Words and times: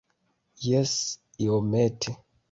Jes, 0.67 0.93
iomete. 1.43 2.17